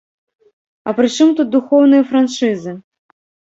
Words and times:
А 0.87 0.93
прычым 1.01 1.27
тут 1.41 1.53
духоўныя 1.57 2.03
франшызы? 2.15 2.77